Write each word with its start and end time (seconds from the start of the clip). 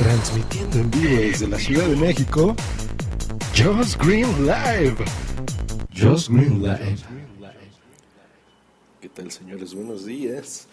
Transmitiendo 0.00 0.78
en 0.78 0.90
vivo 0.90 1.20
desde 1.20 1.46
la 1.46 1.58
Ciudad 1.58 1.86
de 1.86 1.94
México, 1.94 2.56
Just 3.54 4.02
Green 4.02 4.46
Live. 4.46 4.96
Just 5.94 6.30
Green 6.30 6.62
Live. 6.62 6.96
¿Qué 8.98 9.10
tal, 9.10 9.30
señores? 9.30 9.74
Buenos 9.74 10.06
días. 10.06 10.68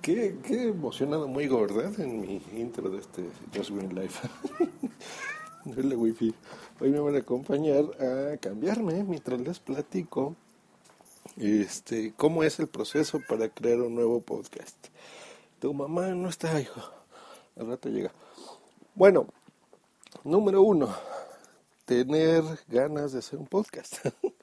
Qué, 0.00 0.36
qué 0.44 0.68
emocionado 0.68 1.26
muy 1.26 1.48
¿verdad? 1.48 1.98
En 1.98 2.20
mi 2.20 2.40
intro 2.56 2.88
de 2.88 2.98
este 2.98 3.24
Just 3.52 3.70
Green 3.70 3.92
Live. 3.92 4.14
Hola, 5.76 5.96
wifi. 5.96 6.32
Hoy 6.78 6.90
me 6.90 7.00
van 7.00 7.16
a 7.16 7.18
acompañar 7.18 7.84
a 8.00 8.36
cambiarme 8.36 9.02
mientras 9.02 9.40
les 9.40 9.58
platico 9.58 10.36
este, 11.36 12.14
cómo 12.16 12.44
es 12.44 12.60
el 12.60 12.68
proceso 12.68 13.20
para 13.28 13.48
crear 13.48 13.80
un 13.80 13.96
nuevo 13.96 14.20
podcast. 14.20 14.76
Tu 15.58 15.74
mamá 15.74 16.10
no 16.10 16.28
está, 16.28 16.60
hijo. 16.60 16.80
Al 17.58 17.66
rato 17.66 17.88
llega. 17.88 18.12
Bueno, 18.96 19.26
número 20.24 20.62
uno, 20.62 20.88
tener 21.84 22.42
ganas 22.66 23.12
de 23.12 23.18
hacer 23.18 23.38
un 23.38 23.46
podcast. 23.46 23.96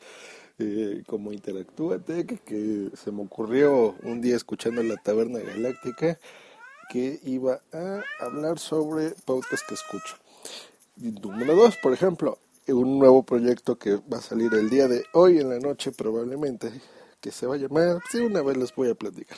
eh, 0.59 1.01
como 1.07 1.33
Interactúate, 1.33 2.27
que, 2.27 2.91
se 2.93 3.11
me 3.11 3.23
ocurrió 3.23 3.95
un 4.03 4.21
día 4.21 4.35
escuchando 4.35 4.83
la 4.83 4.97
Taberna 4.97 5.39
Galáctica 5.39 6.19
que 6.91 7.19
iba 7.23 7.61
a 7.73 8.03
hablar 8.19 8.59
sobre 8.59 9.15
podcast 9.25 9.67
que 9.67 9.73
escucho. 9.73 10.17
Número 10.97 11.55
dos, 11.55 11.75
por 11.77 11.91
ejemplo, 11.91 12.37
un 12.67 12.99
nuevo 12.99 13.23
proyecto 13.23 13.79
que 13.79 13.95
va 13.95 14.19
a 14.19 14.21
salir 14.21 14.53
el 14.53 14.69
día 14.69 14.87
de 14.87 15.03
hoy 15.13 15.39
en 15.39 15.49
la 15.49 15.57
noche 15.57 15.91
probablemente, 15.91 16.71
que 17.23 17.31
se 17.31 17.47
va 17.47 17.55
a 17.55 17.57
llamar, 17.57 18.01
sí, 18.11 18.17
una 18.17 18.41
vez 18.41 18.57
les 18.57 18.75
voy 18.75 18.89
a 18.89 18.95
platicar, 18.95 19.37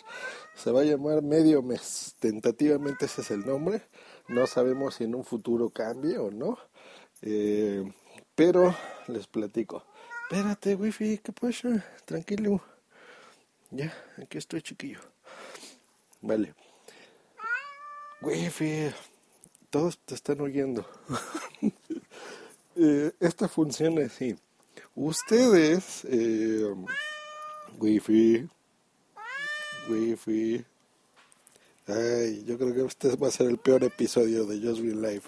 se 0.56 0.72
va 0.72 0.82
a 0.82 0.84
llamar 0.84 1.22
Medio 1.22 1.62
Mes, 1.62 2.16
tentativamente 2.18 3.06
ese 3.06 3.22
es 3.22 3.30
el 3.30 3.46
nombre, 3.46 3.84
no 4.28 4.48
sabemos 4.48 4.96
si 4.96 5.04
en 5.04 5.14
un 5.14 5.24
futuro 5.24 5.70
cambie 5.70 6.18
o 6.18 6.32
no, 6.32 6.58
eh, 7.22 7.84
pero 8.34 8.76
les 9.08 9.28
platico. 9.28 9.86
Espérate, 10.24 10.74
wifi, 10.74 11.20
¿qué 11.20 11.32
pasa? 11.32 11.86
Tranquilo. 12.06 12.60
Ya, 13.70 13.94
aquí 14.18 14.40
estoy 14.40 14.64
chiquillo. 14.64 15.02
Vale. 16.22 16.56
Wifi, 18.24 18.90
todos 19.70 20.00
te 20.00 20.16
están 20.16 20.42
oyendo. 20.42 20.90
eh, 22.78 23.12
esta 23.20 23.48
funciona 23.48 24.08
así. 24.08 24.36
Ustedes, 24.96 26.04
eh, 26.06 26.74
wifi, 27.80 28.48
wifi. 29.90 30.66
Ay, 31.88 32.44
yo 32.46 32.58
creo 32.58 32.74
que 32.74 32.86
este 32.86 33.16
va 33.16 33.28
a 33.28 33.32
ser 33.32 33.48
el 33.48 33.58
peor 33.58 33.84
episodio 33.84 34.46
de 34.46 34.60
Just 34.60 34.82
Be 34.82 34.96
Live, 34.96 35.24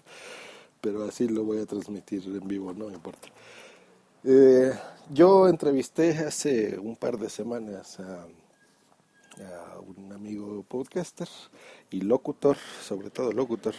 pero 0.82 1.04
así 1.04 1.28
lo 1.28 1.44
voy 1.44 1.60
a 1.60 1.66
transmitir 1.66 2.24
en 2.26 2.48
vivo, 2.48 2.74
no 2.74 2.90
importa. 2.90 3.28
Eh, 4.24 4.72
yo 5.12 5.48
entrevisté 5.48 6.10
hace 6.18 6.78
un 6.80 6.96
par 6.96 7.18
de 7.18 7.30
semanas 7.30 8.00
a, 8.00 8.24
a, 8.24 9.80
un 9.80 10.12
amigo 10.12 10.64
podcaster 10.68 11.28
y 11.92 12.02
locutor, 12.02 12.58
sobre 12.82 13.12
todo 13.12 13.32
locutor, 13.32 13.76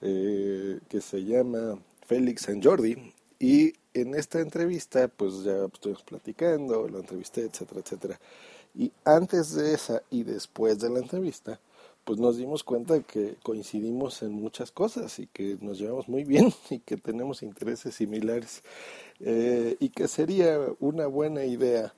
eh, 0.00 0.80
que 0.88 1.00
se 1.00 1.22
llama 1.22 1.78
Félix 2.06 2.42
San 2.42 2.62
Jordi. 2.62 3.12
Y 3.38 3.74
en 3.94 4.14
esta 4.14 4.40
entrevista, 4.40 5.08
pues 5.08 5.42
ya 5.42 5.64
estuvimos 5.64 6.02
platicando, 6.02 6.88
lo 6.88 7.00
entrevisté, 7.00 7.42
etcétera, 7.42 7.80
etcétera. 7.80 8.20
Y 8.74 8.92
antes 9.04 9.54
de 9.54 9.74
esa 9.74 10.02
y 10.10 10.22
después 10.22 10.78
de 10.78 10.90
la 10.90 10.98
entrevista, 11.00 11.60
pues 12.04 12.18
nos 12.20 12.36
dimos 12.36 12.62
cuenta 12.62 13.00
que 13.00 13.36
coincidimos 13.42 14.22
en 14.22 14.32
muchas 14.32 14.70
cosas 14.70 15.18
y 15.18 15.26
que 15.26 15.58
nos 15.60 15.78
llevamos 15.78 16.08
muy 16.08 16.24
bien 16.24 16.52
y 16.70 16.78
que 16.78 16.96
tenemos 16.96 17.42
intereses 17.42 17.94
similares 17.96 18.62
eh, 19.20 19.76
y 19.80 19.88
que 19.88 20.06
sería 20.08 20.58
una 20.78 21.06
buena 21.06 21.44
idea 21.44 21.92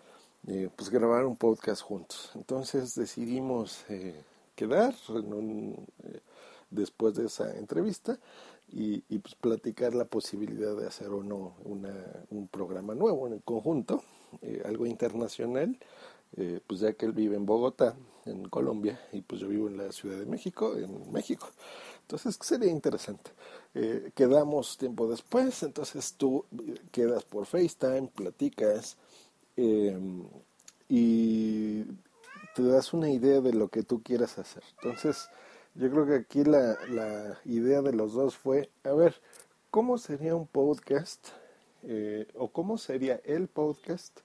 eh, 0.47 0.71
pues 0.75 0.89
grabar 0.89 1.27
un 1.27 1.37
podcast 1.37 1.83
juntos. 1.83 2.31
Entonces 2.37 2.95
decidimos 2.95 3.85
eh, 3.91 4.15
quedar 4.55 4.95
en 5.11 5.33
un, 5.33 5.87
después 6.71 7.15
de 7.15 7.27
esa 7.27 7.55
entrevista 7.57 8.19
y, 8.71 9.03
y, 9.09 9.19
pues 9.19 9.35
platicar 9.35 9.95
la 9.95 10.05
posibilidad 10.05 10.77
de 10.77 10.87
hacer 10.87 11.09
o 11.09 11.23
no 11.23 11.55
una, 11.65 11.95
un 12.31 12.49
programa 12.49 12.95
nuevo 12.95 13.27
en 13.27 13.35
el 13.35 13.43
conjunto, 13.43 14.03
algo 14.65 14.87
internacional 14.87 15.79
eh, 16.37 16.61
pues 16.67 16.81
ya 16.81 16.93
que 16.93 17.07
él 17.07 17.13
vive 17.13 17.37
en 17.37 17.47
Bogotá, 17.47 17.97
en 18.27 18.49
Colombia, 18.49 19.01
y 19.13 19.23
pues 19.23 19.41
yo 19.41 19.49
vivo 19.49 19.69
en 19.69 19.79
la 19.79 19.91
Ciudad 19.93 20.19
de 20.19 20.27
México, 20.27 20.77
en 20.77 21.11
México. 21.11 21.49
Entonces 22.03 22.39
sería 22.41 22.71
interesante. 22.71 23.31
Eh, 23.75 24.13
quedamos 24.15 24.77
tiempo 24.77 25.09
después, 25.09 25.63
entonces 25.63 26.15
tú 26.17 26.45
quedas 26.93 27.25
por 27.25 27.47
FaceTime, 27.47 28.09
platicas 28.15 28.99
eh, 29.57 29.99
y 30.89 31.85
te 32.55 32.63
das 32.63 32.93
una 32.93 33.11
idea 33.11 33.41
de 33.41 33.55
lo 33.55 33.69
que 33.69 33.83
tú 33.83 34.03
quieras 34.03 34.39
hacer. 34.39 34.63
Entonces 34.83 35.31
yo 35.75 35.91
creo 35.91 36.07
que 36.07 36.15
aquí 36.15 36.45
la, 36.45 36.77
la 36.89 37.39
idea 37.45 37.83
de 37.83 37.93
los 37.93 38.13
dos 38.13 38.37
fue, 38.37 38.71
a 38.85 38.93
ver, 38.93 39.15
¿cómo 39.71 39.99
sería 39.99 40.35
un 40.35 40.47
podcast? 40.47 41.29
Eh, 41.85 42.27
o 42.35 42.49
cómo 42.49 42.77
sería 42.77 43.21
el 43.25 43.47
podcast 43.47 44.21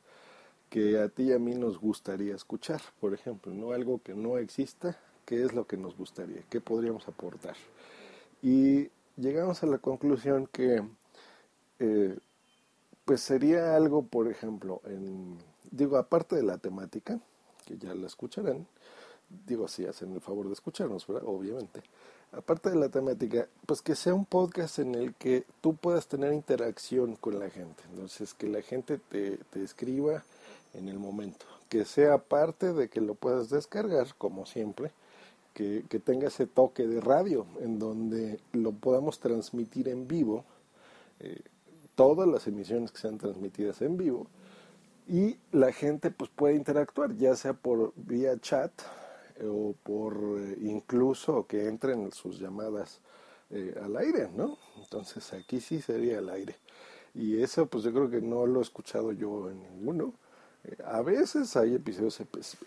que 0.70 1.00
a 1.00 1.08
ti 1.10 1.26
y 1.26 1.34
a 1.34 1.40
mí 1.40 1.54
nos 1.54 1.80
gustaría 1.80 2.36
escuchar, 2.36 2.82
por 3.00 3.14
ejemplo, 3.14 3.54
no 3.54 3.74
algo 3.74 4.02
que 4.02 4.16
no 4.16 4.40
exista, 4.40 4.98
qué 5.26 5.44
es 5.44 5.54
lo 5.54 5.68
que 5.68 5.78
nos 5.78 5.96
gustaría, 5.96 6.42
qué 6.50 6.60
podríamos 6.62 7.08
aportar. 7.08 7.56
Y 8.42 8.90
llegamos 9.18 9.62
a 9.62 9.68
la 9.68 9.78
conclusión 9.78 10.48
que 10.48 10.84
eh, 11.78 12.18
pues 13.06 13.22
sería 13.22 13.76
algo, 13.76 14.04
por 14.04 14.28
ejemplo, 14.28 14.82
en, 14.86 15.38
digo, 15.70 15.98
aparte 15.98 16.36
de 16.36 16.44
la 16.44 16.58
temática, 16.58 17.20
que 17.66 17.78
ya 17.78 17.94
la 17.94 18.08
escucharán, 18.08 18.66
digo, 19.46 19.68
si 19.68 19.86
hacen 19.86 20.14
el 20.14 20.22
favor 20.22 20.48
de 20.48 20.54
escucharnos, 20.54 21.08
obviamente, 21.10 21.82
aparte 22.32 22.70
de 22.70 22.76
la 22.76 22.90
temática, 22.90 23.48
pues 23.66 23.82
que 23.82 23.96
sea 23.96 24.14
un 24.14 24.26
podcast 24.26 24.80
en 24.80 24.96
el 24.96 25.14
que 25.16 25.46
tú 25.62 25.76
puedas 25.76 26.08
tener 26.08 26.34
interacción 26.34 27.16
con 27.16 27.40
la 27.40 27.50
gente, 27.50 27.84
entonces 27.92 28.34
que 28.34 28.48
la 28.48 28.62
gente 28.62 28.98
te, 28.98 29.40
escriba, 29.64 30.24
en 30.74 30.90
el 30.90 30.98
momento. 30.98 31.46
Que 31.70 31.86
sea 31.86 32.18
parte 32.18 32.74
de 32.74 32.90
que 32.90 33.00
lo 33.00 33.14
puedas 33.14 33.50
descargar, 33.50 34.16
como 34.18 34.46
siempre, 34.48 34.92
que, 35.54 35.86
que, 35.88 36.00
tenga 36.00 36.28
ese 36.28 36.48
toque 36.48 36.88
de 36.88 37.00
radio, 37.00 37.46
en 37.62 37.78
donde 37.78 38.40
lo 38.54 38.72
podamos 38.72 39.20
transmitir 39.20 39.88
en 39.88 40.08
vivo, 40.08 40.44
eh, 41.20 41.42
todas 41.94 42.28
las 42.28 42.48
emisiones 42.48 42.92
que 42.92 42.98
sean 42.98 43.20
transmitidas 43.20 43.84
en 43.84 43.98
vivo, 43.98 44.26
y 45.08 45.38
la 45.52 45.72
gente 45.72 46.10
pues 46.10 46.32
puede 46.32 46.56
interactuar, 46.56 47.16
ya 47.18 47.36
sea 47.36 47.54
por 47.54 47.94
vía 47.96 48.40
chat 48.40 48.72
o 49.42 49.76
por 49.84 50.16
eh, 50.40 50.58
incluso 50.62 51.48
que 51.48 51.68
entren 51.68 52.12
sus 52.12 52.40
llamadas 52.40 53.00
eh, 53.50 53.76
al 53.84 53.96
aire, 53.98 54.30
¿no? 54.36 54.58
Entonces 54.78 55.34
aquí 55.34 55.60
sí 55.60 55.82
sería 55.82 56.20
al 56.20 56.30
aire. 56.30 56.56
Y 57.14 57.42
eso 57.42 57.68
pues 57.68 57.84
yo 57.84 57.94
creo 57.94 58.10
que 58.10 58.22
no 58.22 58.46
lo 58.46 58.60
he 58.60 58.64
escuchado 58.64 59.12
yo 59.12 59.50
en 59.50 59.62
ninguno. 59.62 60.14
A 60.86 61.02
veces 61.02 61.58
hay 61.58 61.76
episodios 61.76 62.22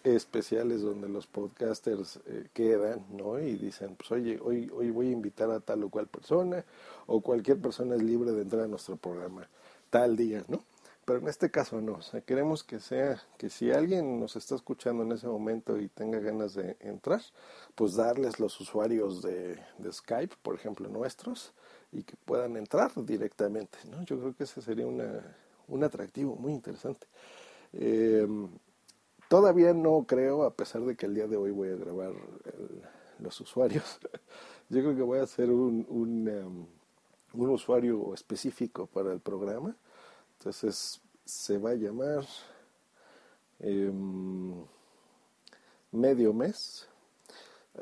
especiales 0.05 0.83
donde 0.83 1.09
los 1.09 1.27
podcasters 1.27 2.21
eh, 2.27 2.49
quedan, 2.53 3.07
¿no? 3.11 3.41
Y 3.41 3.57
dicen, 3.57 3.97
pues 3.97 4.13
oye, 4.13 4.39
hoy, 4.43 4.71
hoy 4.75 4.91
voy 4.91 5.09
a 5.09 5.13
invitar 5.13 5.51
a 5.51 5.61
tal 5.61 5.85
o 5.85 5.89
cual 5.89 6.07
persona, 6.07 6.65
o 7.07 7.23
cualquier 7.23 7.59
persona 7.59 7.95
es 7.95 8.03
libre 8.03 8.33
de 8.33 8.43
entrar 8.43 8.65
a 8.65 8.69
nuestro 8.69 8.97
programa 8.97 9.49
tal 9.89 10.15
día, 10.17 10.45
¿no? 10.49 10.63
Pero 11.07 11.21
en 11.21 11.29
este 11.29 11.53
caso 11.53 11.81
no, 11.81 11.93
o 11.93 12.03
sea, 12.03 12.21
queremos 12.21 12.65
que 12.65 12.81
sea, 12.81 13.23
que 13.39 13.49
si 13.49 13.71
alguien 13.71 14.19
nos 14.19 14.35
está 14.35 14.57
escuchando 14.57 15.05
en 15.05 15.13
ese 15.13 15.29
momento 15.29 15.79
y 15.79 15.87
tenga 15.89 16.19
ganas 16.19 16.55
de 16.55 16.77
entrar, 16.81 17.23
pues 17.77 17.95
darles 17.95 18.41
los 18.41 18.61
usuarios 18.61 19.23
de, 19.23 19.57
Skype, 19.93 20.35
por 20.43 20.57
ejemplo, 20.57 20.89
nuestros, 20.89 21.53
y 21.93 22.03
que 22.03 22.17
puedan 22.17 22.57
entrar 22.57 22.91
directamente, 22.97 23.79
¿no? 23.89 24.03
Yo 24.03 24.19
creo 24.19 24.35
que 24.35 24.43
ese 24.45 24.61
sería 24.61 24.85
una, 24.85 25.23
un 25.69 25.85
atractivo 25.85 26.35
muy 26.35 26.53
interesante. 26.53 27.07
Eh, 27.73 28.27
todavía 29.29 29.73
no 29.75 30.07
creo, 30.09 30.43
a 30.43 30.55
pesar 30.55 30.83
de 30.83 30.97
que 30.97 31.07
el 31.07 31.15
día 31.15 31.29
de 31.29 31.37
hoy 31.37 31.53
voy 31.53 31.69
a 31.69 31.77
grabar 31.77 32.15
los 33.21 33.41
usuarios, 33.41 34.01
yo 34.71 34.81
creo 34.81 34.97
que 34.97 35.03
voy 35.03 35.21
a 35.21 35.23
hacer 35.23 35.53
un, 35.53 35.87
un, 35.89 36.29
em, 36.29 36.67
un 37.35 37.51
usuario 37.51 38.13
específico 38.13 38.87
para 38.87 39.13
el 39.13 39.21
programa. 39.21 39.77
Entonces 40.39 41.01
se 41.25 41.59
va 41.59 41.71
a 41.71 41.75
llamar 41.75 42.25
em, 43.59 44.65
medio 45.93 46.33
mes. 46.33 46.89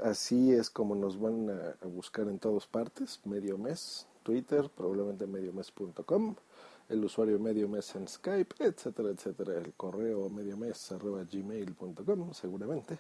Así 0.02 0.52
es 0.52 0.70
como 0.70 0.94
nos 0.94 1.20
van 1.20 1.50
a, 1.50 1.86
buscar 1.86 2.26
en 2.28 2.38
todas 2.38 2.66
partes, 2.66 3.20
medio 3.24 3.56
mes, 3.56 4.06
Twitter, 4.24 4.68
probablemente 4.74 5.26
mediomes.com, 5.26 6.34
el 6.88 7.04
usuario 7.04 7.38
medio 7.38 7.68
mes 7.68 7.94
en 7.94 8.08
Skype, 8.08 8.56
etcétera, 8.58 9.10
etcétera, 9.10 9.56
el 9.56 9.72
correo 9.74 10.28
medio 10.30 10.56
mes 10.56 10.90
arroba 10.90 11.22
gmail.com 11.22 12.32
seguramente. 12.32 12.98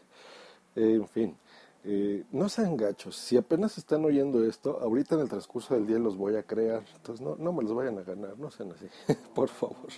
en 0.76 1.08
fin, 1.08 1.36
eh, 1.84 2.24
no 2.32 2.48
sean 2.48 2.76
gachos. 2.76 3.16
Si 3.16 3.36
apenas 3.36 3.78
están 3.78 4.04
oyendo 4.04 4.44
esto, 4.44 4.80
ahorita 4.80 5.16
en 5.16 5.22
el 5.22 5.28
transcurso 5.28 5.74
del 5.74 5.86
día 5.86 5.98
los 5.98 6.16
voy 6.16 6.36
a 6.36 6.42
crear. 6.42 6.84
Entonces 6.96 7.24
no, 7.24 7.36
no 7.36 7.52
me 7.52 7.62
los 7.62 7.74
vayan 7.74 7.98
a 7.98 8.02
ganar, 8.02 8.38
no 8.38 8.50
sean 8.50 8.72
así, 8.72 8.86
por 9.34 9.48
favor. 9.48 9.88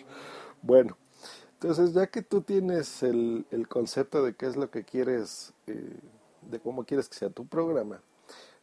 Bueno, 0.62 0.96
entonces 1.54 1.94
ya 1.94 2.08
que 2.08 2.22
tú 2.22 2.42
tienes 2.42 3.02
el, 3.02 3.46
el 3.50 3.68
concepto 3.68 4.24
de 4.24 4.34
qué 4.34 4.46
es 4.46 4.56
lo 4.56 4.70
que 4.70 4.84
quieres, 4.84 5.52
eh, 5.66 5.98
de 6.42 6.60
cómo 6.60 6.84
quieres 6.84 7.08
que 7.08 7.16
sea 7.16 7.30
tu 7.30 7.46
programa, 7.46 8.02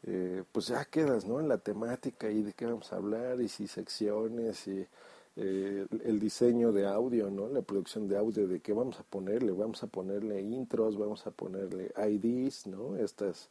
eh, 0.03 0.43
pues 0.51 0.67
ya 0.67 0.83
quedas 0.85 1.25
¿no? 1.25 1.39
en 1.39 1.47
la 1.47 1.57
temática 1.57 2.29
y 2.29 2.43
de 2.43 2.53
qué 2.53 2.65
vamos 2.65 2.91
a 2.91 2.97
hablar 2.97 3.39
y 3.39 3.47
si 3.47 3.67
secciones 3.67 4.67
y 4.67 4.85
eh, 5.35 5.87
el 6.03 6.19
diseño 6.19 6.71
de 6.71 6.85
audio, 6.85 7.31
¿no? 7.31 7.47
La 7.47 7.61
producción 7.61 8.07
de 8.07 8.17
audio, 8.17 8.47
de 8.47 8.59
qué 8.59 8.73
vamos 8.73 8.99
a 8.99 9.03
ponerle, 9.03 9.51
vamos 9.51 9.81
a 9.83 9.87
ponerle 9.87 10.41
intros, 10.41 10.97
vamos 10.97 11.25
a 11.25 11.31
ponerle 11.31 11.91
IDs, 11.97 12.67
¿no? 12.67 12.95
Estas 12.97 13.49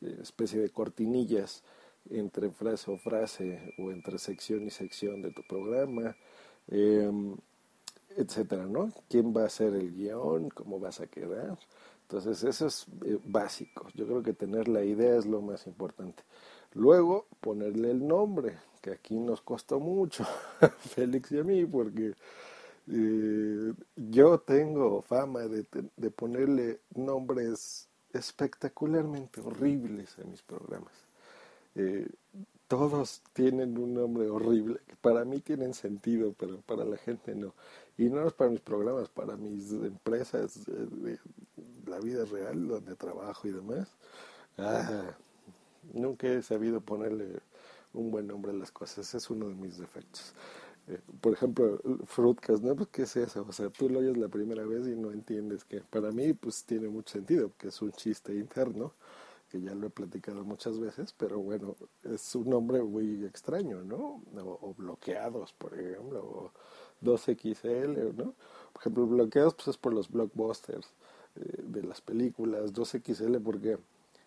eh, 0.00 0.18
especie 0.22 0.60
de 0.60 0.70
cortinillas 0.70 1.62
entre 2.10 2.50
frase 2.50 2.90
o 2.90 2.98
frase 2.98 3.74
o 3.78 3.90
entre 3.90 4.18
sección 4.18 4.64
y 4.64 4.70
sección 4.70 5.22
de 5.22 5.32
tu 5.32 5.42
programa, 5.42 6.16
em, 6.68 7.36
etcétera, 8.16 8.66
¿no? 8.66 8.92
¿Quién 9.08 9.34
va 9.34 9.44
a 9.44 9.48
ser 9.48 9.74
el 9.74 9.92
guion? 9.92 10.50
¿Cómo 10.50 10.78
vas 10.78 11.00
a 11.00 11.06
quedar? 11.08 11.58
Entonces, 12.02 12.44
eso 12.44 12.66
es 12.66 12.86
eh, 13.06 13.18
básico. 13.24 13.88
Yo 13.94 14.06
creo 14.06 14.22
que 14.22 14.34
tener 14.34 14.68
la 14.68 14.84
idea 14.84 15.16
es 15.16 15.26
lo 15.26 15.40
más 15.40 15.66
importante. 15.66 16.22
Luego, 16.74 17.26
ponerle 17.40 17.90
el 17.90 18.06
nombre, 18.06 18.58
que 18.80 18.90
aquí 18.90 19.18
nos 19.18 19.40
costó 19.40 19.80
mucho, 19.80 20.24
Félix 20.78 21.32
y 21.32 21.38
a 21.38 21.44
mí, 21.44 21.64
porque 21.64 22.14
eh, 22.90 23.72
yo 23.96 24.38
tengo 24.40 25.02
fama 25.02 25.42
de, 25.42 25.64
de, 25.96 26.10
ponerle 26.10 26.80
nombres 26.94 27.88
espectacularmente 28.12 29.40
horribles 29.40 30.18
a 30.18 30.24
mis 30.24 30.42
programas. 30.42 30.92
Eh, 31.76 32.08
todos 32.68 33.22
tienen 33.32 33.78
un 33.78 33.94
nombre 33.94 34.28
horrible, 34.28 34.80
para 35.00 35.24
mí 35.24 35.40
tienen 35.40 35.74
sentido, 35.74 36.34
pero 36.38 36.60
para 36.62 36.84
la 36.84 36.96
gente 36.96 37.34
no. 37.34 37.54
Y 37.96 38.04
no 38.04 38.26
es 38.26 38.32
para 38.32 38.50
mis 38.50 38.60
programas, 38.60 39.08
para 39.08 39.36
mis 39.36 39.70
empresas, 39.70 40.56
eh, 40.68 40.88
de 40.90 41.18
la 41.86 42.00
vida 42.00 42.24
real, 42.24 42.66
donde 42.66 42.96
trabajo 42.96 43.46
y 43.46 43.52
demás. 43.52 43.88
Ah, 44.58 45.16
Nunca 45.92 46.26
he 46.28 46.42
sabido 46.42 46.80
ponerle 46.80 47.40
un 47.92 48.10
buen 48.10 48.26
nombre 48.26 48.52
a 48.52 48.54
las 48.54 48.72
cosas, 48.72 49.14
es 49.14 49.30
uno 49.30 49.48
de 49.48 49.54
mis 49.54 49.78
defectos. 49.78 50.34
Eh, 50.86 51.00
por 51.20 51.32
ejemplo, 51.32 51.80
Fruitcast, 52.06 52.62
¿no? 52.62 52.76
Pues, 52.76 52.88
¿qué 52.90 53.02
es 53.02 53.16
eso? 53.16 53.46
O 53.48 53.52
sea, 53.52 53.70
tú 53.70 53.88
lo 53.88 54.00
oyes 54.00 54.16
la 54.18 54.28
primera 54.28 54.64
vez 54.66 54.86
y 54.86 54.96
no 54.96 55.12
entiendes 55.12 55.64
que 55.64 55.80
para 55.80 56.10
mí, 56.10 56.34
pues, 56.34 56.64
tiene 56.64 56.88
mucho 56.88 57.12
sentido, 57.14 57.48
porque 57.48 57.68
es 57.68 57.82
un 57.82 57.92
chiste 57.92 58.34
interno, 58.34 58.92
que 59.50 59.60
ya 59.60 59.74
lo 59.74 59.86
he 59.86 59.90
platicado 59.90 60.44
muchas 60.44 60.78
veces, 60.80 61.14
pero 61.16 61.38
bueno, 61.38 61.76
es 62.02 62.34
un 62.34 62.50
nombre 62.50 62.82
muy 62.82 63.24
extraño, 63.24 63.82
¿no? 63.82 64.22
O, 64.36 64.74
bloqueados, 64.76 65.52
por 65.54 65.78
ejemplo, 65.78 66.20
o 66.22 66.52
2XL, 67.02 68.14
¿no? 68.14 68.34
Por 68.72 68.82
ejemplo, 68.82 69.06
bloqueados, 69.06 69.54
pues, 69.54 69.68
es 69.68 69.76
por 69.78 69.94
los 69.94 70.10
blockbusters 70.10 70.86
eh, 71.36 71.62
de 71.62 71.82
las 71.82 72.00
películas, 72.00 72.72
2XL 72.74 73.40
porque... 73.42 73.78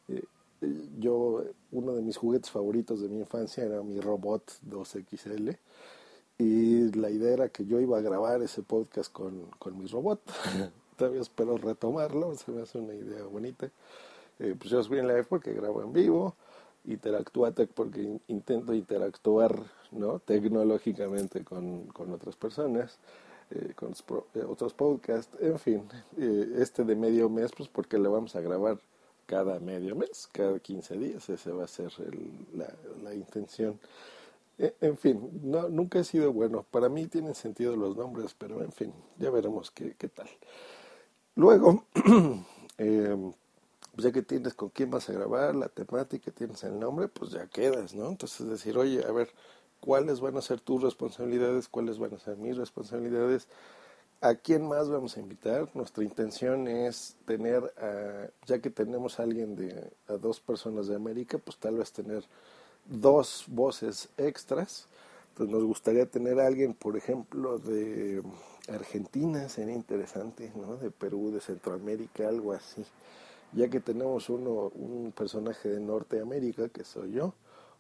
Eh, 0.08 0.24
yo, 0.98 1.44
uno 1.72 1.94
de 1.94 2.02
mis 2.02 2.18
juguetes 2.18 2.50
favoritos 2.50 3.02
de 3.02 3.10
mi 3.10 3.20
infancia 3.20 3.64
era 3.64 3.82
mi 3.84 4.00
robot 4.00 4.44
2XL 4.70 5.58
y 6.38 6.92
la 6.94 7.10
idea 7.10 7.34
era 7.34 7.50
que 7.50 7.66
yo 7.66 7.80
iba 7.80 7.98
a 7.98 8.02
grabar 8.02 8.42
ese 8.42 8.62
podcast 8.62 9.12
con, 9.12 9.48
con 9.60 9.78
mi 9.78 9.88
robot. 9.88 10.22
Todavía 10.98 11.22
espero 11.22 11.58
retomarlo, 11.58 12.36
se 12.36 12.52
me 12.52 12.62
hace 12.62 12.80
una 12.80 12.94
idea 12.94 13.24
bonita. 13.26 13.70
Eh, 14.40 14.56
pues 14.58 14.70
yo 14.70 14.84
soy 14.84 15.00
en 15.00 15.08
live 15.08 15.26
porque 15.26 15.54
grabo 15.54 15.82
en 15.82 15.94
vivo, 15.94 16.36
interactúate 16.86 17.68
porque 17.68 18.20
intento 18.28 18.74
interactuar 18.74 19.64
¿no? 19.92 20.20
tecnológicamente 20.20 21.44
con, 21.44 21.86
con 21.88 22.12
otras 22.14 22.36
personas. 22.36 23.00
Eh, 23.50 23.74
con 23.76 23.94
eh, 24.34 24.44
otros 24.46 24.74
podcasts, 24.74 25.34
en 25.40 25.58
fin, 25.58 25.90
eh, 26.18 26.56
este 26.58 26.84
de 26.84 26.98
medio 26.98 27.30
mes, 27.30 27.52
pues 27.56 27.70
porque 27.70 27.98
le 27.98 28.10
vamos 28.10 28.36
a 28.36 28.42
grabar 28.42 28.78
cada 29.28 29.60
medio 29.60 29.96
mes, 29.96 30.28
cada 30.32 30.58
15 30.58 30.98
días, 30.98 31.30
ese 31.30 31.52
va 31.52 31.66
a 31.66 31.68
ser 31.68 31.92
la, 33.04 33.14
intención. 33.14 33.80
E, 34.58 34.74
en 34.82 34.98
fin, 34.98 35.30
nunca 35.44 36.00
he 36.00 36.04
sido 36.04 36.34
bueno, 36.34 36.66
para 36.72 36.90
mí 36.90 37.06
tienen 37.06 37.36
sentido 37.36 37.76
los 37.76 37.96
nombres, 37.96 38.34
pero 38.36 38.64
en 38.64 38.72
fin, 38.72 38.94
ya 39.20 39.30
veremos 39.30 39.70
qué, 39.70 39.94
tal. 40.08 40.30
Luego, 41.36 41.84
eh, 42.80 43.16
ya 43.98 44.12
que 44.12 44.22
tienes 44.22 44.54
con 44.54 44.70
quién 44.70 44.90
vas 44.90 45.10
a 45.10 45.14
grabar, 45.14 45.54
la 45.56 45.68
temática, 45.68 46.32
tienes 46.32 46.64
el 46.64 46.80
nombre, 46.80 47.10
pues 47.10 47.32
ya 47.32 47.48
quedas, 47.48 47.94
¿no? 47.94 48.08
Entonces 48.08 48.48
decir, 48.48 48.78
oye, 48.78 49.04
a 49.06 49.12
ver, 49.12 49.30
¿cuáles 49.82 50.22
van 50.22 50.38
a 50.38 50.42
ser 50.42 50.62
tus 50.62 50.82
responsabilidades? 50.82 51.68
¿Cuáles 51.68 52.00
van 52.00 52.14
a 52.14 52.20
ser 52.20 52.38
mis 52.38 52.56
responsabilidades? 52.56 53.50
¿A 54.20 54.34
quién 54.34 54.68
más 54.68 54.90
vamos 54.90 55.16
a 55.16 55.20
invitar? 55.20 55.70
Nuestra 55.76 56.04
intención 56.04 56.68
es 56.68 57.16
tener, 57.26 57.72
ya 58.48 58.60
que 58.60 58.72
tenemos 58.72 59.20
a 59.20 59.24
alguien 59.24 59.56
de, 59.56 59.92
a 60.08 60.14
dos 60.14 60.40
personas 60.40 60.88
de 60.88 60.96
América, 60.96 61.38
pues 61.38 61.58
tal 61.58 61.76
vez 61.78 61.92
tener 61.92 62.24
dos 62.86 63.46
voces 63.48 64.10
extras. 64.18 64.88
Pues 65.36 65.50
nos 65.50 65.64
gustaría 65.64 66.08
tener 66.08 66.40
a 66.40 66.48
alguien, 66.48 66.74
por 66.74 66.98
ejemplo, 66.98 67.60
de 67.60 68.24
Argentina, 68.70 69.50
sería 69.50 69.76
interesante, 69.76 70.52
¿no? 70.56 70.78
De 70.78 70.90
Perú, 70.90 71.30
de 71.32 71.40
Centroamérica, 71.40 72.28
algo 72.28 72.54
así. 72.54 72.84
Ya 73.54 73.70
que 73.70 73.80
tenemos 73.80 74.30
uno, 74.30 74.72
un 74.74 75.14
personaje 75.16 75.70
de 75.70 75.80
Norteamérica, 75.80 76.70
que 76.70 76.84
soy 76.84 77.12
yo, 77.12 77.36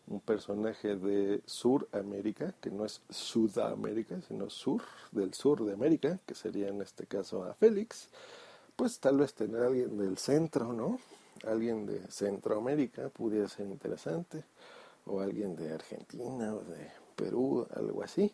un 0.08 0.22
personaje 0.22 0.96
de 0.96 1.42
Suramérica, 1.46 2.54
que 2.62 2.72
no 2.72 2.86
es 2.86 3.02
Sudamérica, 3.10 4.22
sino 4.28 4.50
sur, 4.50 4.82
del 5.12 5.34
sur 5.34 5.66
de 5.66 5.74
América, 5.74 6.20
que 6.26 6.36
sería 6.36 6.70
en 6.70 6.82
este 6.82 7.06
caso 7.06 7.44
a 7.44 7.54
Félix, 7.54 8.10
pues 8.76 9.00
tal 9.00 9.18
vez 9.18 9.34
tener 9.34 9.64
a 9.64 9.68
alguien 9.68 9.98
del 9.98 10.18
centro, 10.18 10.72
¿no? 10.72 11.00
Alguien 11.46 11.86
de 11.86 12.00
Centroamérica 12.10 13.10
pudiera 13.10 13.48
ser 13.48 13.68
interesante, 13.68 14.44
o 15.06 15.20
alguien 15.20 15.56
de 15.56 15.74
Argentina 15.74 16.54
o 16.54 16.62
de 16.62 16.90
Perú, 17.16 17.68
algo 17.76 18.04
así. 18.04 18.34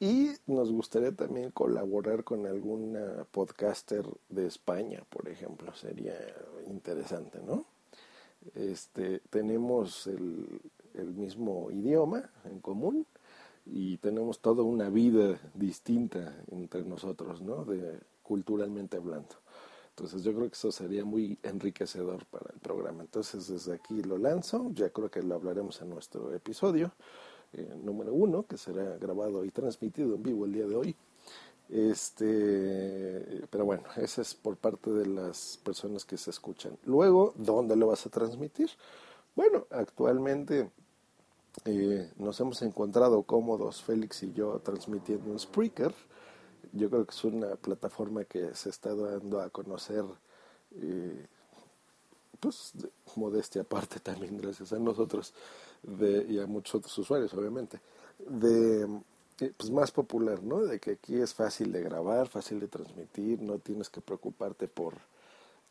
Y 0.00 0.30
nos 0.46 0.70
gustaría 0.70 1.12
también 1.12 1.50
colaborar 1.50 2.22
con 2.22 2.46
alguna 2.46 3.26
podcaster 3.32 4.04
de 4.28 4.46
España, 4.46 5.02
por 5.10 5.28
ejemplo, 5.28 5.74
sería 5.74 6.14
interesante, 6.68 7.40
¿no? 7.44 7.64
Este, 8.54 9.20
tenemos 9.30 10.06
el, 10.06 10.60
el 10.98 11.14
mismo 11.14 11.70
idioma 11.70 12.30
en 12.44 12.60
común 12.60 13.06
y 13.66 13.98
tenemos 13.98 14.40
toda 14.40 14.62
una 14.62 14.88
vida 14.88 15.38
distinta 15.54 16.42
entre 16.50 16.82
nosotros, 16.82 17.42
¿no? 17.42 17.64
De, 17.64 17.98
culturalmente 18.22 18.98
hablando. 18.98 19.36
Entonces 19.90 20.22
yo 20.22 20.32
creo 20.32 20.48
que 20.48 20.54
eso 20.54 20.70
sería 20.70 21.04
muy 21.04 21.38
enriquecedor 21.42 22.24
para 22.26 22.52
el 22.52 22.60
programa. 22.60 23.02
Entonces 23.02 23.48
desde 23.48 23.74
aquí 23.74 24.02
lo 24.02 24.18
lanzo, 24.18 24.70
ya 24.74 24.90
creo 24.90 25.10
que 25.10 25.22
lo 25.22 25.34
hablaremos 25.34 25.80
en 25.82 25.90
nuestro 25.90 26.32
episodio 26.32 26.92
eh, 27.52 27.74
número 27.82 28.12
uno, 28.12 28.44
que 28.46 28.58
será 28.58 28.96
grabado 28.98 29.44
y 29.44 29.50
transmitido 29.50 30.14
en 30.14 30.22
vivo 30.22 30.44
el 30.44 30.52
día 30.52 30.66
de 30.66 30.76
hoy. 30.76 30.96
Este, 31.68 33.46
pero 33.50 33.64
bueno, 33.64 33.84
ese 33.96 34.22
es 34.22 34.34
por 34.34 34.56
parte 34.56 34.90
de 34.90 35.06
las 35.06 35.58
personas 35.64 36.04
que 36.04 36.16
se 36.16 36.30
escuchan. 36.30 36.78
Luego, 36.84 37.34
¿dónde 37.36 37.74
lo 37.74 37.88
vas 37.88 38.06
a 38.06 38.10
transmitir? 38.10 38.70
Bueno, 39.34 39.66
actualmente 39.70 40.70
eh, 41.64 42.10
nos 42.16 42.38
hemos 42.40 42.62
encontrado 42.62 43.22
cómodos, 43.22 43.82
Félix 43.82 44.22
y 44.22 44.32
yo, 44.32 44.58
transmitiendo 44.60 45.32
en 45.32 45.38
Spreaker. 45.38 45.94
Yo 46.72 46.90
creo 46.90 47.04
que 47.04 47.14
es 47.14 47.24
una 47.24 47.56
plataforma 47.56 48.24
que 48.24 48.54
se 48.54 48.70
está 48.70 48.94
dando 48.94 49.40
a 49.40 49.50
conocer, 49.50 50.04
eh, 50.76 51.26
pues, 52.40 52.72
modestia 53.16 53.62
aparte 53.62 54.00
también, 54.02 54.36
gracias 54.38 54.72
a 54.72 54.78
nosotros 54.78 55.34
de, 55.82 56.26
y 56.28 56.38
a 56.38 56.46
muchos 56.46 56.76
otros 56.76 56.98
usuarios, 56.98 57.32
obviamente, 57.34 57.80
de 58.18 59.00
eh, 59.40 59.52
pues 59.56 59.70
más 59.70 59.92
popular, 59.92 60.42
¿no? 60.42 60.64
De 60.64 60.80
que 60.80 60.92
aquí 60.92 61.16
es 61.16 61.32
fácil 61.32 61.72
de 61.72 61.82
grabar, 61.82 62.28
fácil 62.28 62.60
de 62.60 62.68
transmitir, 62.68 63.40
no 63.40 63.58
tienes 63.58 63.88
que 63.88 64.00
preocuparte 64.00 64.68
por 64.68 64.94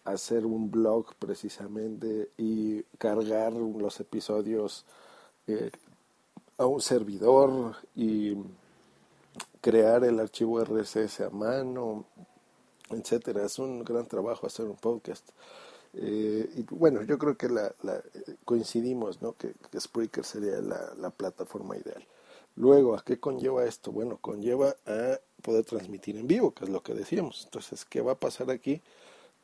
hacer 0.05 0.45
un 0.45 0.71
blog 0.71 1.15
precisamente 1.15 2.31
y 2.37 2.81
cargar 2.97 3.51
los 3.51 3.99
episodios 3.99 4.85
eh, 5.47 5.71
a 6.57 6.65
un 6.65 6.81
servidor 6.81 7.75
y 7.95 8.35
crear 9.61 10.03
el 10.03 10.19
archivo 10.19 10.63
RSS 10.63 11.21
a 11.21 11.29
mano, 11.29 12.05
etcétera. 12.89 13.45
Es 13.45 13.59
un 13.59 13.83
gran 13.83 14.07
trabajo 14.07 14.47
hacer 14.47 14.65
un 14.65 14.75
podcast. 14.75 15.29
Eh, 15.93 16.49
y 16.55 16.63
bueno, 16.69 17.01
yo 17.03 17.17
creo 17.17 17.37
que 17.37 17.49
la, 17.49 17.73
coincidimos, 18.45 19.21
¿no? 19.21 19.33
Que, 19.33 19.53
Spreaker 19.79 20.23
sería 20.23 20.61
la, 20.61 20.93
la, 20.97 21.09
plataforma 21.09 21.77
ideal. 21.77 22.05
Luego, 22.55 22.95
¿a 22.95 23.03
qué 23.03 23.19
conlleva 23.19 23.65
esto? 23.65 23.91
Bueno, 23.91 24.17
conlleva 24.17 24.75
a 24.85 25.19
poder 25.41 25.65
transmitir 25.65 26.17
en 26.17 26.27
vivo, 26.27 26.53
que 26.53 26.65
es 26.65 26.69
lo 26.69 26.81
que 26.81 26.93
decíamos. 26.93 27.43
Entonces, 27.45 27.85
¿qué 27.85 28.01
va 28.01 28.13
a 28.13 28.19
pasar 28.19 28.51
aquí? 28.51 28.81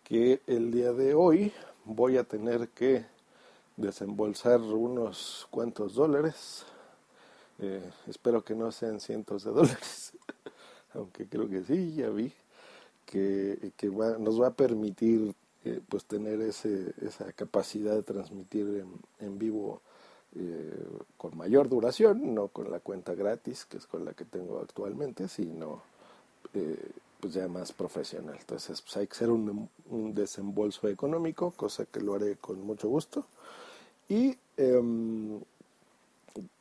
Que 0.04 0.42
el 0.48 0.72
día 0.72 0.94
de 0.94 1.14
hoy 1.14 1.54
voy 1.86 2.18
a 2.18 2.24
tener 2.24 2.70
que 2.70 3.06
desembolsar 3.78 4.62
unos 4.62 5.48
cuantos 5.50 5.96
dólares. 5.96 6.66
Eh, 7.60 7.90
espero 8.08 8.44
que 8.44 8.56
no 8.56 8.72
sean 8.72 9.00
cientos 9.00 9.44
de 9.44 9.52
dólares, 9.52 10.14
aunque 10.94 11.28
creo 11.28 11.48
que 11.48 11.64
sí, 11.64 11.94
ya 11.94 12.10
vi 12.10 12.34
que, 13.06 13.72
que 13.78 13.88
nos 13.88 14.42
va 14.42 14.48
a 14.48 14.54
permitir 14.54 15.36
eh, 15.66 15.80
pues 15.88 16.06
tener 16.06 16.42
ese, 16.42 16.94
esa 17.02 17.32
capacidad 17.34 17.94
de 17.94 18.04
transmitir 18.04 18.68
en, 18.68 19.26
en 19.26 19.38
vivo 19.38 19.82
eh, 20.36 20.88
con 21.16 21.38
mayor 21.38 21.70
duración, 21.70 22.34
no 22.34 22.48
con 22.48 22.72
la 22.72 22.80
cuenta 22.80 23.14
gratis, 23.14 23.66
que 23.66 23.78
es 23.78 23.86
con 23.86 24.04
la 24.04 24.14
que 24.14 24.26
tengo 24.26 24.60
actualmente, 24.60 25.28
sino 25.28 25.84
eh, 26.54 26.92
pues 27.20 27.36
ya 27.36 27.48
más 27.48 27.72
profesional. 27.72 28.36
Entonces 28.40 28.82
pues 28.82 28.98
hay 28.98 29.08
que 29.08 29.14
hacer 29.14 29.30
un, 29.30 29.70
un, 29.90 30.14
desembolso 30.14 30.90
económico, 30.90 31.52
cosa 31.52 31.86
que 31.86 32.02
lo 32.02 32.16
haré 32.16 32.36
con 32.38 32.60
mucho 32.66 32.90
gusto. 32.90 33.28
Y 34.10 34.38
em, 34.58 35.40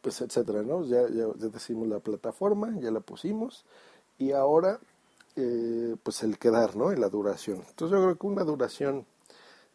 pues 0.00 0.20
etcétera, 0.20 0.62
¿no? 0.62 0.84
Ya, 0.84 1.02
ya, 1.08 1.26
ya 1.38 1.48
decimos 1.48 1.88
la 1.88 2.00
plataforma, 2.00 2.74
ya 2.80 2.90
la 2.90 3.00
pusimos. 3.00 3.64
Y 4.18 4.32
ahora 4.32 4.78
eh, 5.36 5.96
pues 6.02 6.22
el 6.22 6.38
quedar, 6.38 6.76
¿no? 6.76 6.92
Y 6.92 6.96
la 6.96 7.08
duración. 7.08 7.64
Entonces 7.68 7.98
yo 7.98 8.02
creo 8.04 8.18
que 8.18 8.26
una 8.26 8.44
duración 8.44 9.06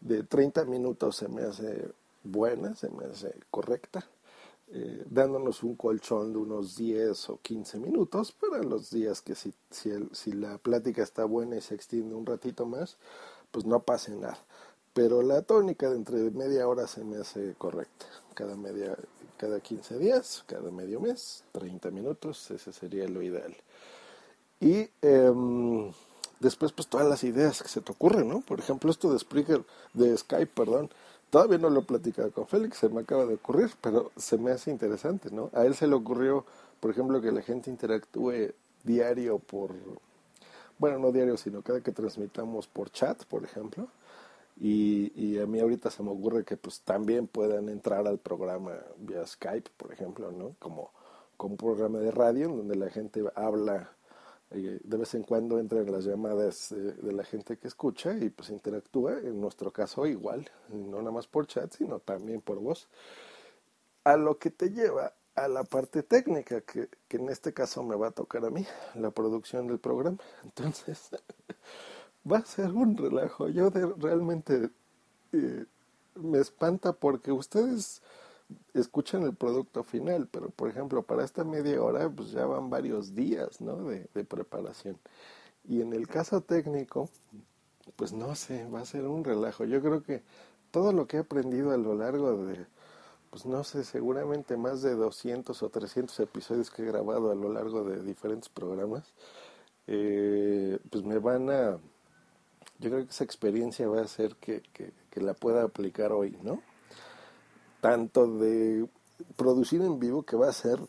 de 0.01 0.23
30 0.23 0.65
minutos 0.65 1.15
se 1.15 1.27
me 1.27 1.43
hace 1.43 1.89
buena, 2.23 2.75
se 2.75 2.89
me 2.89 3.05
hace 3.05 3.33
correcta, 3.49 4.07
eh, 4.69 5.03
dándonos 5.09 5.63
un 5.63 5.75
colchón 5.75 6.33
de 6.33 6.39
unos 6.39 6.75
10 6.75 7.29
o 7.31 7.39
15 7.41 7.79
minutos 7.79 8.31
para 8.33 8.61
los 8.61 8.91
días 8.91 9.21
que 9.21 9.33
si, 9.33 9.53
si, 9.71 9.89
el, 9.89 10.09
si 10.13 10.33
la 10.33 10.57
plática 10.59 11.01
está 11.01 11.25
buena 11.25 11.57
y 11.57 11.61
se 11.61 11.73
extiende 11.73 12.13
un 12.13 12.25
ratito 12.25 12.65
más, 12.65 12.97
pues 13.51 13.65
no 13.65 13.81
pase 13.81 14.15
nada. 14.15 14.37
Pero 14.97 15.21
la 15.21 15.43
tónica 15.43 15.91
de 15.91 15.95
entre 15.95 16.31
media 16.31 16.67
hora 16.67 16.87
se 16.87 17.03
me 17.03 17.17
hace 17.17 17.53
correcta. 17.59 18.07
Cada 18.33 18.55
media, 18.55 18.97
cada 19.37 19.59
15 19.59 19.99
días, 19.99 20.43
cada 20.47 20.71
medio 20.71 20.99
mes, 20.99 21.43
30 21.51 21.91
minutos, 21.91 22.49
ese 22.49 22.73
sería 22.73 23.07
lo 23.07 23.21
ideal. 23.21 23.55
Y 24.59 24.89
eh, 25.03 25.91
después, 26.39 26.71
pues 26.71 26.87
todas 26.87 27.07
las 27.07 27.23
ideas 27.23 27.61
que 27.61 27.69
se 27.69 27.81
te 27.81 27.91
ocurren, 27.91 28.27
¿no? 28.27 28.41
Por 28.41 28.57
ejemplo, 28.57 28.89
esto 28.89 29.13
de 29.13 29.19
Spreaker, 29.19 29.63
de 29.93 30.17
Skype, 30.17 30.47
perdón. 30.47 30.89
Todavía 31.29 31.59
no 31.59 31.69
lo 31.69 31.81
he 31.81 31.83
platicado 31.83 32.31
con 32.31 32.47
Félix, 32.47 32.77
se 32.79 32.89
me 32.89 33.01
acaba 33.01 33.27
de 33.27 33.35
ocurrir, 33.35 33.69
pero 33.79 34.11
se 34.17 34.39
me 34.39 34.49
hace 34.49 34.71
interesante, 34.71 35.29
¿no? 35.29 35.51
A 35.53 35.63
él 35.67 35.75
se 35.75 35.85
le 35.85 35.93
ocurrió, 35.93 36.43
por 36.79 36.89
ejemplo, 36.89 37.21
que 37.21 37.31
la 37.31 37.43
gente 37.43 37.69
interactúe 37.69 38.55
diario 38.83 39.37
por, 39.37 39.75
bueno, 40.79 40.97
no 40.97 41.11
diario, 41.11 41.37
sino 41.37 41.61
cada 41.61 41.81
que 41.81 41.91
transmitamos 41.91 42.65
por 42.65 42.89
chat, 42.89 43.25
por 43.25 43.43
ejemplo. 43.43 43.89
Y, 44.59 45.37
a 45.39 45.45
mí 45.45 45.59
ahorita 45.59 45.91
se 45.91 46.01
me 46.01 46.09
ocurre 46.09 46.43
que 46.43 46.57
pues 46.57 46.81
también 46.81 47.27
puedan 47.27 47.69
entrar 47.69 48.07
al 48.07 48.17
programa 48.17 48.73
vía 48.97 49.25
Skype, 49.25 49.69
por 49.77 49.93
ejemplo, 49.93 50.31
¿no? 50.31 50.55
Como, 50.57 50.91
como 51.37 51.53
un 51.53 51.57
programa 51.57 51.99
de 51.99 52.11
radio 52.11 52.49
donde 52.49 52.75
la 52.75 52.89
gente 52.89 53.23
habla 53.35 53.91
de 54.49 54.97
vez 54.97 55.13
en 55.13 55.23
cuando 55.23 55.59
entran 55.59 55.91
las 55.91 56.05
llamadas 56.05 56.69
de 56.69 57.11
la 57.11 57.23
gente 57.25 57.57
que 57.57 57.67
escucha 57.67 58.13
y 58.13 58.29
pues 58.29 58.49
interactúa, 58.49 59.19
en 59.19 59.41
nuestro 59.41 59.71
caso 59.71 60.05
igual, 60.05 60.49
no 60.69 60.99
nada 60.99 61.11
más 61.11 61.27
por 61.27 61.47
chat, 61.47 61.73
sino 61.73 61.99
también 61.99 62.41
por 62.41 62.59
voz, 62.59 62.87
a 64.05 64.15
lo 64.15 64.37
que 64.39 64.49
te 64.49 64.69
lleva 64.69 65.13
a 65.35 65.47
la 65.47 65.63
parte 65.63 66.01
técnica, 66.01 66.61
que, 66.61 66.89
que 67.07 67.17
en 67.17 67.29
este 67.29 67.53
caso 67.53 67.83
me 67.83 67.95
va 67.95 68.07
a 68.07 68.11
tocar 68.11 68.45
a 68.45 68.49
mí, 68.49 68.65
la 68.95 69.11
producción 69.11 69.67
del 69.67 69.79
programa. 69.79 70.17
Entonces, 70.43 71.09
va 72.31 72.39
a 72.39 72.45
ser 72.45 72.71
un 72.71 72.97
relajo. 72.97 73.49
Yo 73.49 73.69
de, 73.69 73.85
realmente 73.97 74.69
eh, 75.33 75.65
me 76.15 76.39
espanta 76.39 76.93
porque 76.93 77.31
ustedes 77.31 78.01
escuchan 78.73 79.23
el 79.23 79.33
producto 79.35 79.83
final, 79.83 80.27
pero 80.31 80.49
por 80.49 80.69
ejemplo, 80.69 81.03
para 81.03 81.23
esta 81.23 81.43
media 81.43 81.81
hora, 81.81 82.09
pues 82.09 82.31
ya 82.31 82.45
van 82.45 82.69
varios 82.69 83.15
días, 83.15 83.61
¿no? 83.61 83.83
De, 83.83 84.07
preparación. 84.25 84.97
Y 85.67 85.81
en 85.81 85.93
el 85.93 86.07
caso 86.07 86.41
técnico, 86.41 87.09
pues 87.95 88.13
no 88.13 88.35
sé, 88.35 88.65
va 88.67 88.81
a 88.81 88.85
ser 88.85 89.05
un 89.05 89.23
relajo. 89.23 89.65
Yo 89.65 89.81
creo 89.81 90.03
que 90.03 90.23
todo 90.71 90.93
lo 90.93 91.07
que 91.07 91.17
he 91.17 91.19
aprendido 91.21 91.71
a 91.71 91.77
lo 91.77 91.95
largo 91.95 92.45
de, 92.45 92.65
pues 93.29 93.45
no 93.45 93.63
sé, 93.63 93.83
seguramente 93.83 94.57
más 94.57 94.81
de 94.81 94.95
200 94.95 95.61
o 95.61 95.69
300 95.69 96.19
episodios 96.21 96.71
que 96.71 96.83
he 96.83 96.85
grabado 96.85 97.31
a 97.31 97.35
lo 97.35 97.51
largo 97.51 97.83
de 97.83 98.01
diferentes 98.03 98.49
programas, 98.49 99.13
eh, 99.87 100.79
pues 100.89 101.03
me 101.03 101.19
van 101.19 101.49
a, 101.49 101.79
yo 102.79 102.89
creo 102.89 103.03
que 103.05 103.11
esa 103.11 103.23
experiencia 103.23 103.87
va 103.87 103.99
a 103.99 104.05
hacer 104.05 104.35
que, 104.35 104.61
que, 104.73 104.91
que 105.09 105.21
la 105.21 105.33
pueda 105.33 105.63
aplicar 105.63 106.11
hoy, 106.11 106.37
¿no? 106.43 106.61
tanto 107.81 108.27
de 108.27 108.87
producir 109.35 109.81
en 109.81 109.99
vivo 109.99 110.23
que 110.23 110.35
va 110.35 110.49
a 110.49 110.53
ser 110.53 110.79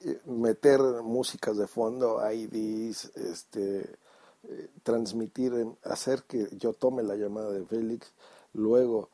eh, 0.00 0.20
meter 0.26 0.80
músicas 1.02 1.56
de 1.56 1.66
fondo, 1.66 2.20
IDs, 2.30 3.16
este, 3.16 3.96
eh, 4.44 4.68
transmitir, 4.82 5.52
hacer 5.84 6.24
que 6.24 6.48
yo 6.56 6.72
tome 6.72 7.02
la 7.02 7.16
llamada 7.16 7.50
de 7.50 7.64
Félix, 7.64 8.12
luego 8.52 9.10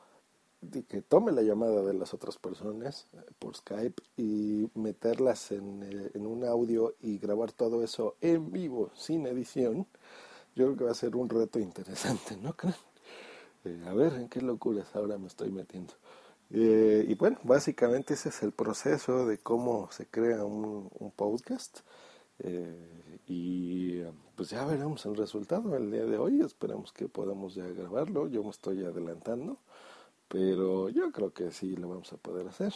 que 0.88 1.02
tome 1.02 1.30
la 1.30 1.42
llamada 1.42 1.82
de 1.82 1.92
las 1.92 2.14
otras 2.14 2.38
personas 2.38 3.06
eh, 3.12 3.18
por 3.38 3.54
Skype 3.54 4.02
y 4.16 4.68
meterlas 4.74 5.52
en, 5.52 6.10
en, 6.14 6.26
un 6.26 6.44
audio 6.44 6.94
y 7.00 7.18
grabar 7.18 7.52
todo 7.52 7.82
eso 7.82 8.16
en 8.20 8.50
vivo, 8.50 8.90
sin 8.94 9.26
edición, 9.26 9.86
yo 10.54 10.66
creo 10.66 10.76
que 10.76 10.84
va 10.84 10.90
a 10.92 10.94
ser 10.94 11.16
un 11.16 11.28
reto 11.28 11.58
interesante, 11.58 12.36
¿no 12.36 12.54
creen? 12.54 12.74
a 13.86 13.94
ver, 13.94 14.12
¿en 14.14 14.28
qué 14.28 14.42
locuras 14.42 14.94
ahora 14.94 15.16
me 15.16 15.26
estoy 15.26 15.50
metiendo? 15.50 15.94
Eh, 16.50 17.04
y 17.08 17.14
bueno, 17.14 17.38
básicamente 17.42 18.14
ese 18.14 18.28
es 18.28 18.42
el 18.42 18.52
proceso 18.52 19.26
de 19.26 19.38
cómo 19.38 19.90
se 19.90 20.06
crea 20.06 20.44
un, 20.44 20.90
podcast. 21.16 21.80
Eh, 22.40 23.20
y 23.26 24.02
pues 24.36 24.50
ya 24.50 24.64
veremos 24.64 25.06
el 25.06 25.16
resultado 25.16 25.76
el 25.76 25.90
día 25.90 26.04
de 26.04 26.18
hoy. 26.18 26.40
Esperemos 26.42 26.92
que 26.92 27.08
podamos 27.08 27.54
ya 27.54 27.66
grabarlo. 27.66 28.28
Yo 28.28 28.42
me 28.44 28.50
estoy 28.50 28.84
adelantando, 28.84 29.58
pero 30.28 30.88
yo 30.90 31.10
creo 31.12 31.32
que 31.32 31.50
sí 31.50 31.76
lo 31.76 31.88
vamos 31.88 32.12
a 32.12 32.16
poder 32.18 32.48
hacer. 32.48 32.74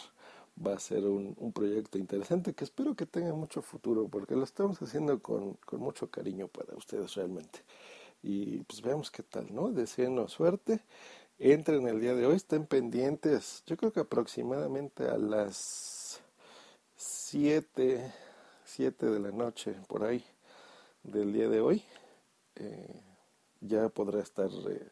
Va 0.65 0.73
a 0.73 0.79
ser 0.79 1.05
un, 1.05 1.35
un 1.37 1.53
proyecto 1.53 1.97
interesante 1.97 2.53
que 2.53 2.65
espero 2.65 2.95
que 2.95 3.05
tenga 3.05 3.33
mucho 3.33 3.61
futuro 3.61 4.07
porque 4.09 4.35
lo 4.35 4.43
estamos 4.43 4.81
haciendo 4.81 5.19
con, 5.21 5.53
con 5.65 5.79
mucho 5.79 6.09
cariño 6.09 6.47
para 6.47 6.75
ustedes 6.75 7.15
realmente. 7.15 7.59
Y 8.21 8.57
pues 8.63 8.81
veamos 8.81 9.09
qué 9.09 9.23
tal, 9.23 9.53
¿no? 9.53 9.71
Deseenos 9.71 10.33
suerte 10.33 10.81
entren 11.39 11.87
el 11.87 12.01
día 12.01 12.13
de 12.13 12.25
hoy, 12.25 12.35
estén 12.35 12.65
pendientes. 12.65 13.63
Yo 13.65 13.77
creo 13.77 13.93
que 13.93 14.01
aproximadamente 14.01 15.07
a 15.07 15.17
las 15.17 16.21
7, 16.97 18.13
7 18.65 19.05
de 19.05 19.19
la 19.19 19.31
noche, 19.31 19.75
por 19.87 20.03
ahí, 20.03 20.23
del 21.03 21.31
día 21.31 21.47
de 21.47 21.61
hoy, 21.61 21.81
eh, 22.55 23.01
ya 23.61 23.87
podrá 23.87 24.21
estar 24.21 24.49
eh, 24.69 24.89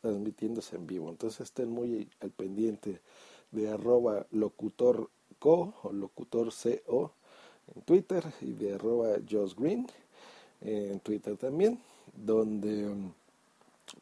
transmitiéndose 0.00 0.76
en 0.76 0.86
vivo. 0.86 1.08
Entonces 1.10 1.42
estén 1.42 1.70
muy 1.70 2.10
al 2.20 2.30
pendiente 2.30 3.00
de 3.54 3.70
arroba 3.70 4.26
locutorco 4.32 5.74
o 5.82 5.92
locutorco 5.92 7.12
en 7.74 7.82
Twitter 7.82 8.24
y 8.40 8.52
de 8.52 8.74
arroba 8.74 9.16
Josh 9.28 9.54
Green 9.54 9.86
en 10.60 11.00
Twitter 11.00 11.36
también, 11.36 11.78
donde 12.14 12.92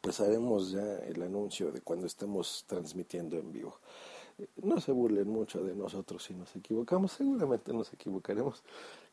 pues 0.01 0.19
haremos 0.19 0.71
ya 0.71 0.97
el 0.99 1.21
anuncio 1.21 1.71
de 1.71 1.81
cuando 1.81 2.07
estemos 2.07 2.65
transmitiendo 2.67 3.37
en 3.37 3.51
vivo. 3.51 3.77
No 4.61 4.81
se 4.81 4.91
burlen 4.91 5.29
mucho 5.29 5.63
de 5.63 5.75
nosotros 5.75 6.23
si 6.23 6.33
nos 6.33 6.55
equivocamos, 6.55 7.11
seguramente 7.11 7.73
nos 7.73 7.93
equivocaremos. 7.93 8.63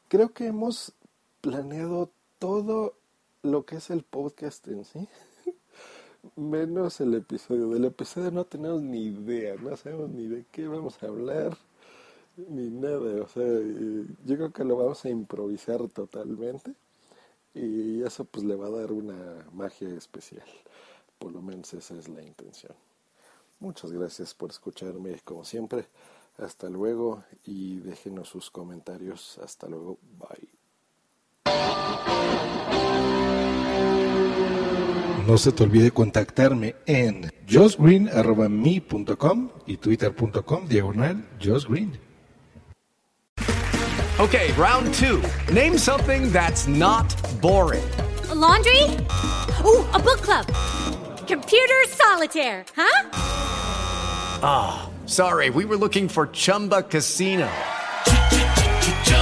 Creo 0.09 0.32
que 0.32 0.47
hemos 0.47 0.92
planeado 1.40 2.11
todo 2.38 2.94
lo 3.42 3.64
que 3.64 3.76
es 3.76 3.90
el 3.90 4.02
podcast 4.02 4.66
en 4.68 4.85
sí, 4.85 5.09
menos 6.36 7.00
el 7.00 7.14
episodio. 7.14 7.68
Del 7.68 7.84
episodio 7.86 8.30
no 8.30 8.44
tenemos 8.44 8.82
ni 8.82 9.06
idea, 9.06 9.56
no 9.56 9.76
sabemos 9.76 10.10
ni 10.10 10.26
de 10.26 10.44
qué 10.50 10.66
vamos 10.68 11.02
a 11.02 11.06
hablar. 11.06 11.56
ni 12.36 12.70
nada. 12.70 13.22
O 13.22 13.28
sea, 13.28 13.44
yo 13.44 14.36
creo 14.36 14.52
que 14.52 14.64
lo 14.64 14.76
vamos 14.76 15.04
a 15.04 15.10
improvisar 15.10 15.88
totalmente 15.88 16.74
y 17.54 18.02
eso 18.02 18.24
pues 18.24 18.44
le 18.44 18.54
va 18.54 18.66
a 18.66 18.70
dar 18.70 18.92
una 18.92 19.46
magia 19.52 19.88
especial. 19.90 20.46
Por 21.18 21.32
lo 21.32 21.42
menos 21.42 21.74
esa 21.74 21.96
es 21.98 22.08
la 22.08 22.22
intención. 22.22 22.74
Muchas 23.58 23.92
gracias 23.92 24.34
por 24.34 24.50
escucharme 24.50 25.20
como 25.24 25.44
siempre. 25.44 25.86
Hasta 26.38 26.70
luego 26.70 27.22
y 27.44 27.80
déjenos 27.80 28.28
sus 28.28 28.50
comentarios. 28.50 29.38
Hasta 29.38 29.68
luego. 29.68 29.98
Bye. 30.18 30.48
No 35.30 35.38
se 35.38 35.52
te 35.52 35.62
olvide 35.62 35.92
contactarme 35.92 36.75
en 36.87 37.30
josgreen.me.com 37.49 39.50
y 39.64 39.76
twitter.com 39.76 40.66
diagonal 40.66 41.25
josgreen. 41.40 41.96
Okay, 44.18 44.50
round 44.58 44.92
two. 44.94 45.22
Name 45.52 45.78
something 45.78 46.32
that's 46.32 46.66
not 46.66 47.06
boring. 47.40 47.88
A 48.30 48.34
laundry? 48.34 48.82
Ooh, 49.64 49.87
a 49.94 50.00
book 50.00 50.20
club. 50.20 50.46
Computer 51.28 51.80
solitaire, 51.87 52.64
huh? 52.75 53.10
Ah, 54.42 54.82
oh, 54.82 54.90
sorry, 55.06 55.50
we 55.50 55.64
were 55.64 55.76
looking 55.76 56.08
for 56.08 56.26
Chumba 56.32 56.82
Casino. 56.82 57.49